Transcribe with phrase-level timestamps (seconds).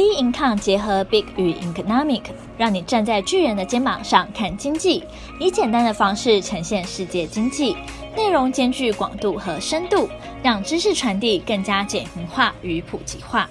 [0.00, 2.22] B Income 结合 Big 与 Economic，
[2.56, 5.04] 让你站在巨人的肩膀上看经济，
[5.38, 7.76] 以简单的方式呈现世界经济，
[8.16, 10.08] 内容兼具广度和深度，
[10.42, 13.50] 让知识传递更加简明化与普及化。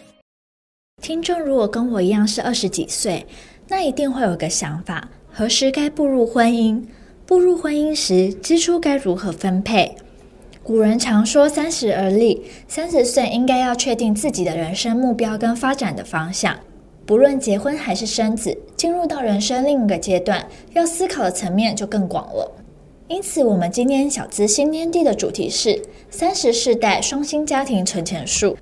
[1.04, 3.24] 听众如果跟我一样是二十几岁，
[3.68, 6.84] 那一定会有个想法：何时该步入婚姻？
[7.28, 9.96] 步入婚姻时，支出该如何分配？
[10.62, 16.56] 古人常说“三十而立”，三十岁应该要确定自己的人生目标跟发展的方向。
[17.06, 22.52] 不论结婚还是生子，进入到人生另一个阶段，要思考的层面就更广了。
[23.08, 25.82] 因此，我们今天小资新天地的主题是
[26.12, 28.56] “三十世代双薪家庭存钱术”。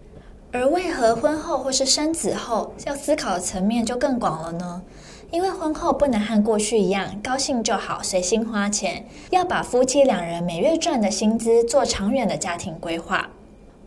[0.54, 4.82] 而为何婚后或是生子后要思考的层面就更广了呢？
[5.30, 13.30] 因为婚后不能和过去一样高兴就好，随心花钱，要把夫妻两人每月赚的薪资做长远的家庭规划。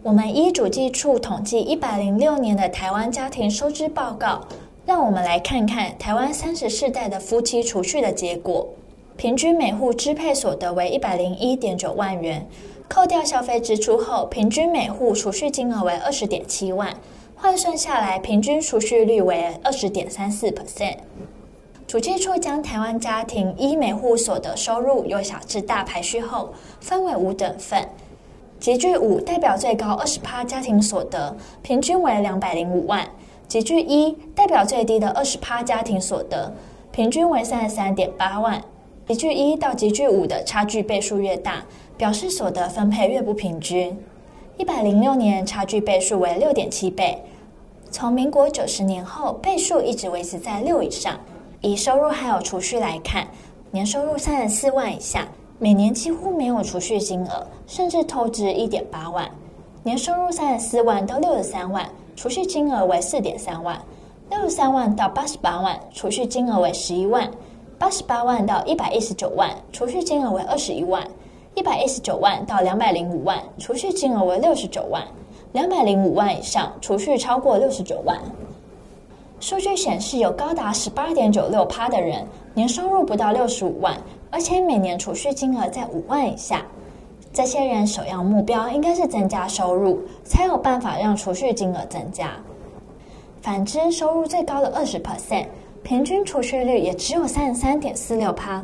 [0.03, 4.47] 我们依主计处统计一百零六年的台湾家庭收支报告，
[4.85, 8.69] 让我们来看看台湾三十世代的夫妻储蓄的结果。
[9.17, 12.47] 平均每户支配所得为一百零一点九万元，
[12.87, 16.95] 扣掉消费支出后，平均每户储蓄金额为二十点七万。
[17.43, 20.97] 换算下来，平均储蓄率为二十点三四 percent。
[21.87, 27.89] 主计处将台湾家庭依每户所得收入由小至大排序后，分为五等份。
[28.59, 33.07] 级距五代表最高二十趴家庭所得，平均为两百零五万；
[33.49, 36.53] 级距一代表最低的二十趴家庭所得，
[36.93, 38.63] 平均为三十三点八万。
[39.09, 41.65] 级距一到级距五的差距倍数越大，
[41.97, 43.99] 表示所得分配越不平均。
[44.61, 47.17] 一百零六年差距倍数为六点七倍。
[47.91, 51.19] 从民国九十年后，倍数一直维持在六以上。
[51.63, 53.27] 以收入还有储蓄来看，
[53.71, 55.27] 年收入三十四万以下，
[55.59, 59.25] 每年几乎没有储蓄金额，甚至透支一点八万；
[59.83, 63.77] 年收入三十四万到六十三万，储蓄金额为四点三万；
[64.29, 67.25] 六十三万到八十八万，储蓄金额为十一万；
[67.79, 71.03] 八十八万到一百一十九万，储蓄金额为二十一万；
[71.55, 75.03] 一百一十九万到两百零五万，储蓄金额为六十九万。
[75.53, 78.17] 两百零五万以上，储蓄超过六十九万。
[79.41, 83.97] 数据显示，有高达十八点九六趴的人年收入不到六十五万，
[84.31, 86.65] 而且每年储蓄金额在五万以下。
[87.33, 92.33] 这些人首要目标应该是增加收入，才有办法让储蓄金额增加。
[93.41, 95.47] 反之，收入最高的二十 percent，
[95.83, 98.63] 平均储蓄率也只有三十三点四六趴，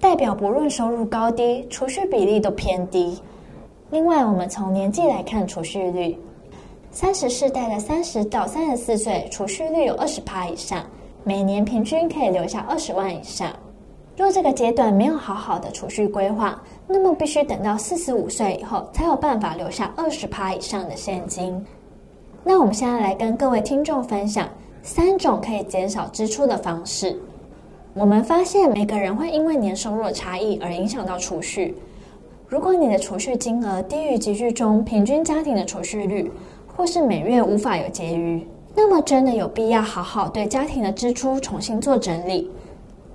[0.00, 3.20] 代表不论收入高低，储蓄比例都偏低。
[3.90, 6.16] 另外，我们从年纪来看储蓄率，
[6.90, 10.84] 三十世代的三十到三十四岁储蓄率有二十趴以上，
[11.24, 13.50] 每年平均可以留下二十万以上。
[14.16, 21.64] 若这个阶段没有好好的储蓄规划，那么必须等到四十五岁以后才有办法留下二十趴以上的现金。
[22.44, 24.48] 那我们现在来跟各位听众分享
[24.82, 27.18] 三种可以减少支出的方式。
[27.98, 31.74] 我们发现每个人会因为年收入的差异而影响到储蓄。
[32.46, 36.30] 如果你的储蓄金额低于集聚中平均家庭的储蓄率，
[36.76, 42.48] 或是每月无法有结余，那么真的有必要好好对家庭的支出重新做整理。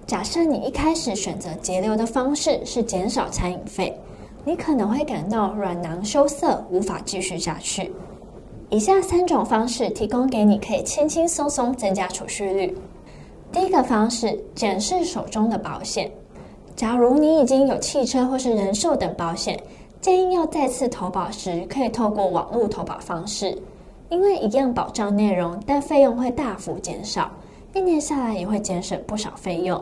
[0.05, 3.97] 假设你一开始选择节流的方式是减少餐饮费，
[4.43, 7.89] 你可能会感到软囊羞涩，无法继续下去。
[8.69, 12.75] 以下三种方式提供给你，可以轻轻松松增加储蓄率。
[13.53, 16.11] 第一个方式，检视手中的保险。
[16.75, 19.57] 假如你已经有汽车或是人寿等保险，
[20.01, 23.55] 建议要再次投保时，可以透过网络投保方式，
[24.09, 27.29] 因为一样保障内容，但费用会大幅减少，
[27.75, 29.79] 一年下来也会节省不少费用。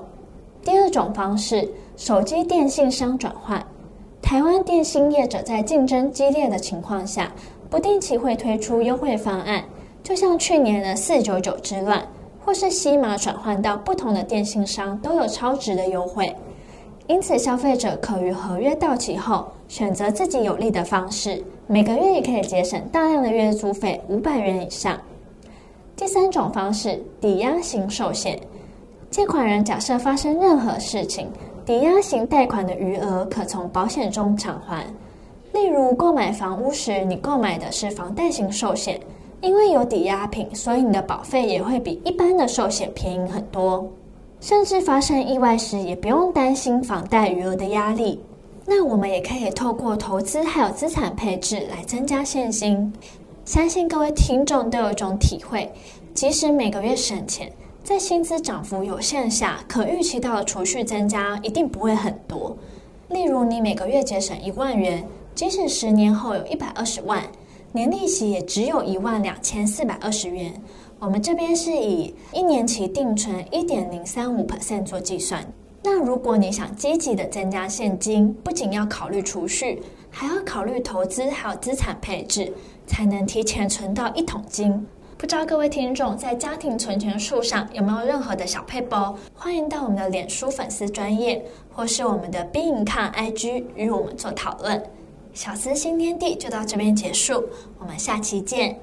[0.65, 3.65] 第二种方式，手机电信商转换。
[4.21, 7.31] 台湾电信业者在竞争激烈的情况下，
[7.69, 9.63] 不定期会推出优惠方案，
[10.03, 12.05] 就像去年的四九九之乱，
[12.43, 16.35] 或是西马转换到不同的电信商，都有超值的优惠。
[17.07, 24.97] 因此，消费者可于合约到期后选择自己有利的方式，每个月也可以节省大量的月租费五百元以上。
[25.95, 28.39] 第三种方式，抵押型寿险，
[29.09, 31.27] 借款人假设发生任何事情，
[31.65, 34.85] 抵押型贷款的余额可从保险中偿还。
[35.53, 38.99] 例如，购买房屋时，你购买的是房贷型寿险，
[39.41, 43.85] 因为有抵押品，所以你的保费也会比一般的寿险便宜很多。
[44.39, 48.19] 甚至发生意外时，也不用担心房贷余额的压力。
[48.65, 52.91] 那我们也可以透过投资还有资产配置来增加现金。
[53.43, 55.69] 相信各位听众都有一种体会：
[56.13, 57.51] 即使每个月省钱，
[57.83, 62.55] 在薪资涨幅有限下，可预期到的储蓄增加一定不会很多。
[63.09, 65.03] 例如，你每个月节省一万元，
[65.33, 67.21] 即使十年后有一百二十万，
[67.73, 70.53] 年利息也只有一万两千四百二十元。
[70.99, 75.41] 我们这边是以一年期定存一点零三五 percent 做计算。
[75.81, 82.53] 那如果你想积极的增加现金，不仅要考虑储蓄，还要考虑投资，还有资产配置，
[82.85, 84.85] 才能提前存到一桶金。
[85.17, 88.95] 不知道各位听众在家庭存钱术上有没有任何的小撇步？
[89.33, 91.43] 欢迎到我们的脸书粉丝专业，
[91.73, 94.83] 或是我们的 bin con IG 与我们做讨论。
[95.33, 97.43] 小资新天地就到这边结束，
[97.79, 98.79] 我们下期见。